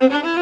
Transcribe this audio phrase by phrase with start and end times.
[0.00, 0.28] Mm-hmm.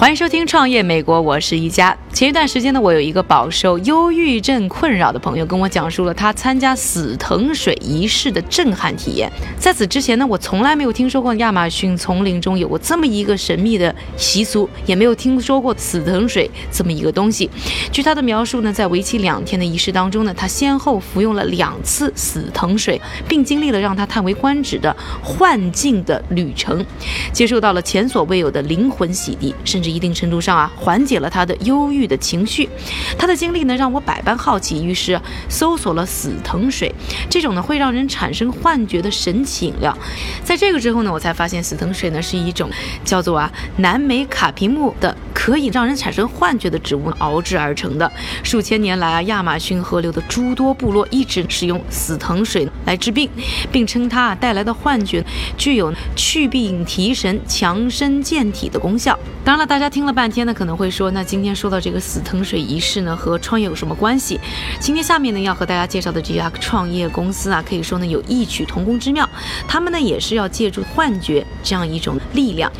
[0.00, 1.94] 欢迎收听《创业美国》，我是一佳。
[2.10, 9.30] 前一段时间呢，我有一个饱受忧郁症困扰的朋友跟我讲述了他参加死藤水仪式的震撼体验。
[9.58, 17.50] 在此之前呢，我从来没有听说过亚马逊丛林中有过这么一个神秘的习俗，也没有听说过死藤水这么一个东西。
[17.92, 22.98] 据他的描述呢，在为期两天的仪式当中呢，他先后服用了两次死藤水，
[23.28, 26.82] 并经历了让他叹为观止的幻境的旅程，
[27.34, 29.89] 接受到了前所未有的灵魂洗涤，甚至。
[29.90, 32.68] 一定程度上啊，缓解了他的忧郁的情绪。
[33.18, 36.94] 他的经历呢，让我百般好奇，于是搜索了死藤水
[37.28, 39.96] 这种呢会让人产生幻觉的神奇饮料。
[40.44, 42.70] 在这个之后呢，我才发现死藤水呢是一种
[43.04, 48.12] 叫做啊南美卡皮木的可以让人产生幻觉的植物熬制而成的。
[48.42, 53.26] 数千年来啊，亚马逊河流的诸多部落一直使用死藤水来治病，
[53.72, 55.24] 并称它带来的幻觉
[55.56, 59.18] 具有去病提神、强身健体的功效。
[59.42, 64.38] 当然了，大家听了半天呢，可能会说，那今天说到这个死藤水仪式呢，和创业有什么关系？
[64.78, 69.26] 今天下面呢，要和大家介绍的这家创业公司啊，可以说呢有异曲同工之妙。
[69.66, 72.70] 他们呢也是要借助幻觉这样一种力量，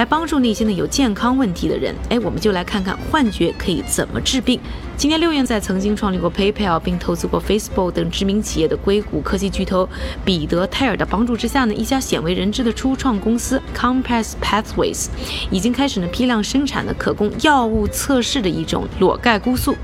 [0.00, 1.94] 来帮助那些呢有健康问题的人。
[2.08, 4.58] 哎，我们就来看看幻觉可以怎么治病。
[5.00, 9.88] 今年六月，在曾经创立过 PayPal 并投资过 Facebook 等知名企业的硅谷科技巨头
[10.26, 15.06] 彼得泰尔的帮助之下呢，一家鲜为人知的初创公司 Compass Pathways
[15.50, 19.74] 已经开始呢批量生产的可供药物测试的一种裸盖菇素。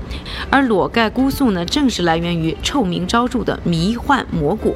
[0.51, 4.75] 而裸盖菇素呢，正是来源于臭名昭著的迷幻蘑菇。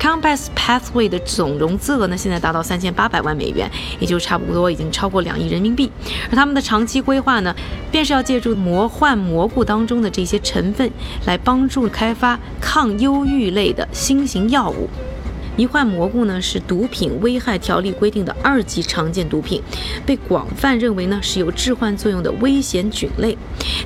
[0.00, 5.92] Compass Pathway 的总融资额呢，现在达到三千八百万美元，也就差不多已经超过两亿人民币。
[6.30, 7.54] 而他们的长期规划呢，
[7.90, 9.81] 便是要借助魔幻蘑菇当。
[9.86, 10.90] 中的这些成分
[11.26, 14.88] 来帮助开发抗忧郁类的新型药物。
[15.54, 19.60] 迷幻蘑菇呢是毒品危害条例规定的二级常见毒品，
[20.06, 23.36] 被广泛认为呢是有致幻作用的危险菌类。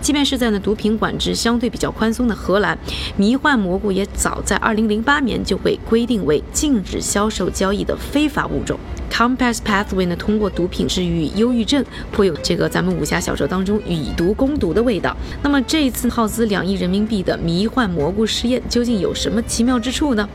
[0.00, 2.78] 即便是在呢毒品管制相对比较宽松的荷兰，
[3.16, 8.78] 迷幻蘑菇也早在2008年就被规定为禁止销售交易的非法物种。
[9.16, 11.82] Compass Pathway 呢，通过毒品治愈忧郁症，
[12.12, 15.16] 颇有这个咱们武侠小说当中以毒攻毒的味道。
[15.42, 20.28] 那么这一次耗资两亿人民币的迷幻蘑菇试验，究竟有什么奇妙之处呢？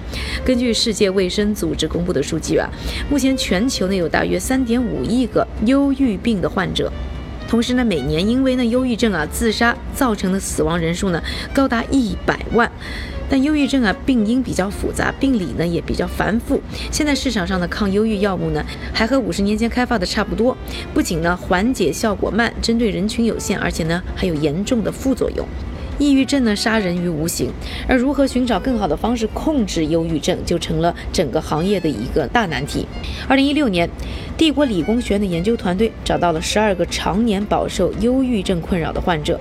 [0.43, 2.67] 根据世界卫生组织公布的数据啊，
[3.07, 6.91] 目前全球呢有大约三点五亿个忧郁病的患者，
[7.47, 11.21] 同时呢每年因为呢忧郁症啊自杀造成的死亡人数呢
[11.53, 12.71] 高达一百万。
[13.31, 16.61] 但忧郁症啊，病因比较复杂，病理呢也比较繁复。
[16.91, 18.61] 现在市场上的抗忧郁药物呢，
[18.93, 20.55] 还和五十年前开发的差不多。
[20.93, 25.47] 不仅呢缓解效果慢，针对人群有限，而且呢还有严重的副作用。
[25.99, 27.51] 抑郁症呢，杀人于无形，
[27.87, 32.87] 而如何寻找更好的方式控制忧郁症，就成了整个行业的一个大难题。
[33.27, 33.87] 二零一六年，
[34.35, 39.39] 帝国理工学院的研究团队找到了十二个常年饱受忧郁症困扰的患者，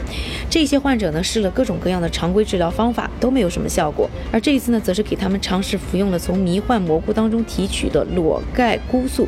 [0.51, 4.09] 这些患者呢试了各种各样的常规治疗方法，都没有什么效果。
[4.31, 9.27] 而这一次呢，则是给他们尝试服用了从迷幻蘑菇当中提取的裸盖菇素，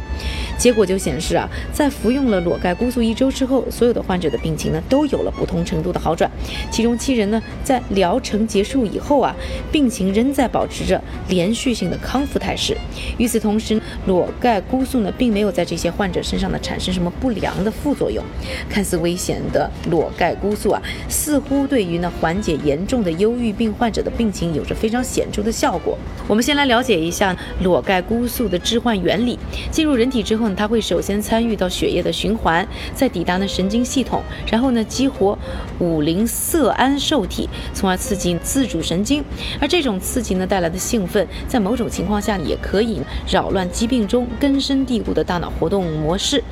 [0.58, 6.30] 结果就显示啊，在服用了裸盖菇素一周之后，所有的患者的病情呢都有了不同程度的好转，
[6.70, 7.21] 其中七人。
[7.22, 9.34] 人呢，在疗程结束以后啊，
[9.70, 12.76] 病情仍在保持着连续性的康复态势。
[13.16, 18.24] 与此同时，裸盖菇素呢，并没有在这些患者身上呢产生什么不良的副作用。
[18.68, 25.96] 看似危险的裸盖菇素啊，似乎对于呢缓解严重的忧郁病患者的病情有着非常显著的效果。
[26.26, 29.38] 我们先来了解一下裸盖菇素的致幻原理。
[29.70, 35.38] 进入人体之后呢，它会首先参与到血液的循环，再抵达呢神经系统，然后呢激活
[35.78, 36.98] 五磷色胺。
[37.02, 39.22] 受体，从而刺激自主神经，
[39.60, 46.42] 而这种刺激呢带来的兴奋，在某种情况下也可以扰乱疾病中根深蒂固的大脑活动模式。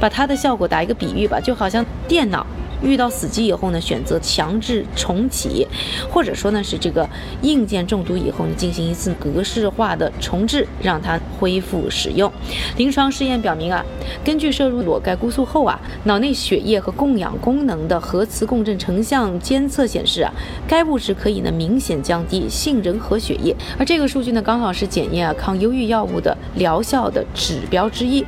[0.00, 2.46] 把它的效果打一个比喻吧，就好像电脑。
[2.80, 5.66] 遇到死机以后呢，选择强制重启，
[6.08, 7.08] 或者说呢是这个
[7.42, 12.30] 硬件中毒以后呢，进行一次格式化的重置，让它恢复使用。
[12.76, 13.84] 临床试验表明啊，
[14.22, 20.32] 根据摄入裸盖菇素后啊，脑内血液和供氧功能的核磁共振成像监测显示啊，
[20.68, 28.24] 该物质可以呢明显降低杏仁核血液，而这个数据呢刚好是检验啊抗忧郁药物的疗效的指标之一。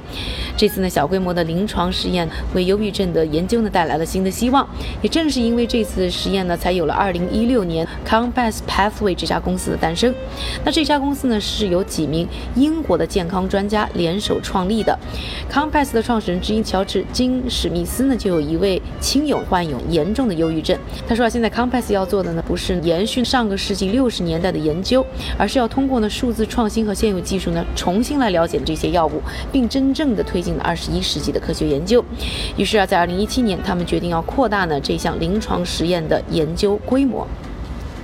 [0.56, 4.30] 这次呢小规模的临床试验为忧郁症的研究呢带来了新的。
[4.30, 4.66] 希望，
[5.02, 10.14] 也正是因为这次实验呢，才有了2016年 Compass Pathway 这家公司的诞生。
[10.64, 14.96] 那这家公司呢，是由几名英国的健康专家联手创立的。
[15.50, 20.78] Compass 的创始人之一乔治金史密斯呢，就有一位亲友患有严重的忧郁症。
[21.08, 25.04] 他说啊，现在 Compass 要做的呢，不是延续上个世纪六十年代的研究，
[25.38, 32.04] 而是要通过呢数字创新和现有技术呢，重新来了解这些药物，并真正的推进了二十一世纪的科学研究。
[32.56, 37.26] 于是啊，在二零一七年，他们决定要扩大呢这项临床实验的研究规模。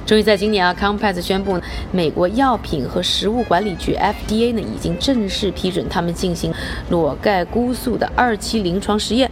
[0.07, 1.61] 终于在今年啊，Compass 宣布，
[1.91, 6.55] 美国药品和食物管理局 FDA 呢已经正式批准他们进行
[6.91, 9.29] 裸盖菇素的二期临床实验。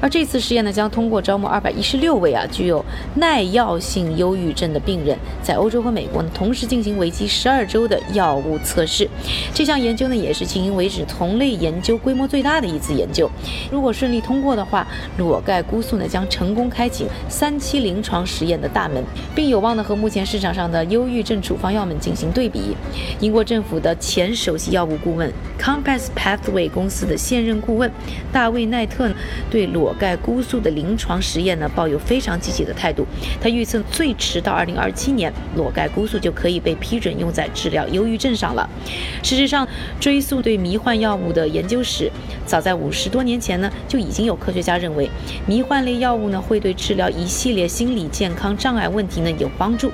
[0.00, 2.84] 而这次实验呢，将通过招募二百一十六位啊具有
[3.14, 9.08] 耐药性忧郁症的病人，在欧洲和美国呢同时进行为期十二周的药物测试。
[9.54, 13.30] 这项研究呢，也是迄今为止同类研究规模最大的一次研究。
[13.70, 14.84] 如果顺利通过的话，
[15.18, 19.04] 裸盖菇素呢将成功开启三期临床实验的大门，
[19.36, 22.74] 并有望呢和目前市场上的忧郁症处方药们进行对比。
[23.20, 25.30] 英国政府的前首席药物顾问
[25.60, 27.90] Compass Pathway 公司的现任顾问
[28.32, 29.10] 大卫奈特
[29.50, 33.04] 对裸盖菇素的临床实验呢抱有非常积极的态度。
[33.42, 38.66] 他预测最迟到2027年，裸盖菇素就可以被批准用在治疗忧郁症上了。
[39.22, 39.68] 事实上，
[40.00, 42.10] 追溯对迷幻药物的研究史，
[42.46, 45.10] 早在五十多年前呢就已经有科学家认为，
[45.46, 49.89] 迷幻类药物呢会对治疗一系列心理健康障碍问题呢有帮助。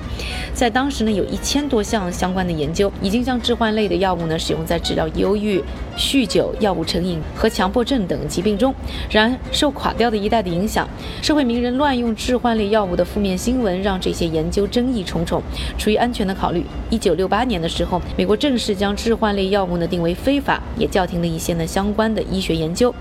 [0.54, 5.62] 在当时呢，有一千多项相关的研究已经将致幻类的药物呢使用在治疗忧郁、
[5.96, 8.74] 酗酒、药物成瘾和强迫症等疾病中。
[9.10, 10.88] 然而，受垮掉的一代的影响，
[11.20, 15.42] 社会名人乱用致幻类药物的负面新闻让这些研究争议重重。
[15.76, 22.94] 出于安全的考虑，一九六八年的时候，美国正式将致幻类药物呢定为非法，也叫停了一些呢相关的医学研究。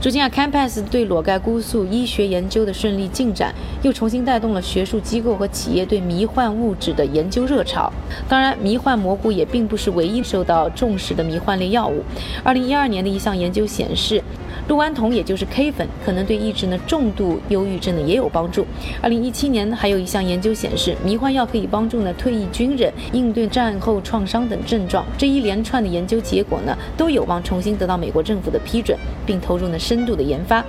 [0.00, 7.92] 如今啊，Compass 对裸盖菇素医学研究的顺利进展，又重新带动了学术机构和企业对迷幻物质的研究热潮。
[8.26, 12.02] 当然，迷幻蘑菇也并不是唯一受到重视的迷幻类药物。
[12.42, 14.22] 二零一二年的一项研究显示。
[14.68, 18.66] 氯胺酮，也就是 K 粉，可能对抑制呢重度忧郁症呢也有帮助。
[19.00, 25.06] 二零一七年还有一项研究显示，迷幻药可以帮助呢退役军人应对战后创伤等症状。
[25.16, 28.94] 这一连串的研究结果呢，都有望重新得到美国政府的批准，
[29.24, 30.62] 并投入呢深度的研发。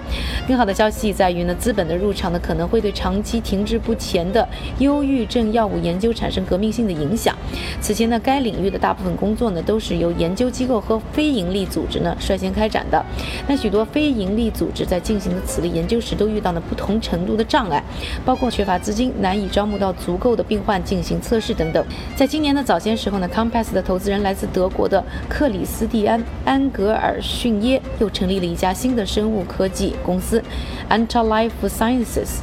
[0.47, 4.47] 更好的消息在于呢，资本的入场呢可能会对长期停滞不前的
[4.77, 7.35] 忧郁症药物研究产生革命性的影响。
[7.81, 13.05] 此前呢，该领域的大部分工作呢都是由研究机构和非营利组织呢率先开展的。
[13.45, 13.85] 那许多。
[13.91, 17.83] 非营利组织在进行的此类研究时，都遇到了不同程度的障碍，
[18.23, 21.83] 包括缺乏资金、难以招募到足够的病患进行测试等等。
[22.15, 30.43] 在今年的早些时候呢，Compass 的投资人来自德国的克里斯蒂安·安格尔逊耶又成立了一家新的生物科技公司
[30.89, 32.39] Anta Life Sciences，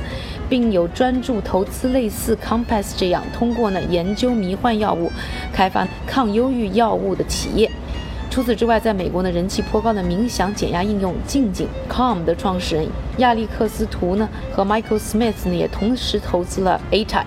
[0.48, 5.10] 并有专注投资类似 Compass 这样通过呢研究迷幻药物、
[5.52, 7.70] 开发抗忧郁药物的企业。
[8.36, 12.86] 除此之外，在美国呢人气颇高的冥想减压应用静静 Calm 的创始人
[13.16, 17.24] 亚历克斯图呢和 Michael Smith 呢也同时投资了 A Type。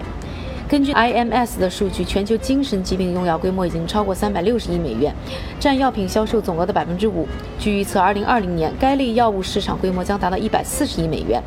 [0.69, 5.11] 根据 IMS 的数据，全球精神疾病用药规模已经超过三百六十亿美元，
[5.59, 7.27] 占药品销售总额的百分之五。
[7.57, 11.41] 据预测，二零二零年该类药物市场规模将达到一百四十亿美元。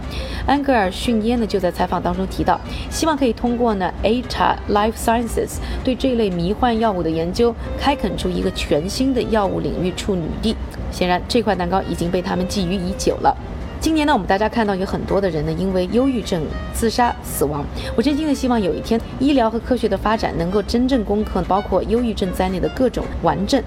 [0.44, 2.60] 安格尔逊耶呢就在采访当中提到，
[2.90, 10.56] 希望可以通过呢 Ata Life Sciences 对这类迷幻药物的研究，开垦出一个全新的药物领域处女地。
[10.90, 13.36] 显然，这块蛋糕已经被他们觊觎已久了。
[13.82, 16.40] 今年呢，我们大家看到有很多的人呢，因为忧郁症
[16.72, 17.66] 自杀死亡。
[17.96, 23.60] 我真心的希望有一天，医疗和科学的发展能够真正攻克包括忧郁症在内的各种顽症。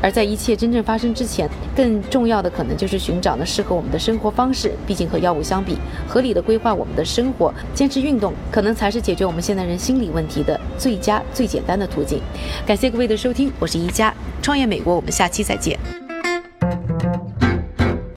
[0.00, 4.72] 而在一切真正发生之前，更重要的可能就是寻找呢适合我们的生活方式。
[4.86, 5.76] 毕竟和药物相比，
[6.08, 12.22] 合理的规划我们的生活，坚持运动，可能才是解决我们现代人心理问题的最佳、最简单的途径。
[12.66, 15.78] 感谢各位的收听，我是一加创业美国，我们下期再见。